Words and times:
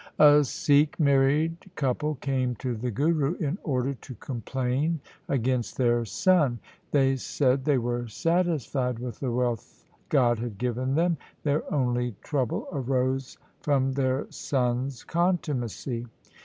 A 0.17 0.43
Sikh 0.43 0.99
married 0.99 1.57
couple 1.75 2.15
came 2.15 2.55
to 2.55 2.75
the 2.75 2.89
Guru 2.89 3.35
in 3.35 3.59
order 3.61 3.93
to 3.93 4.15
complain 4.15 4.99
against 5.29 5.77
their 5.77 6.05
son. 6.05 6.57
They 6.89 7.17
said 7.17 7.65
they 7.65 7.77
were 7.77 8.07
satisfied 8.07 8.97
with 8.97 9.19
the 9.19 9.31
wealth 9.31 9.85
God 10.09 10.39
had 10.39 10.57
given 10.57 10.95
them; 10.95 11.17
their 11.43 11.71
only 11.71 12.15
trouble 12.23 12.67
arose 12.73 13.37
from 13.59 13.91
their 13.91 14.25
son's 14.31 15.03
contumacy. 15.03 16.07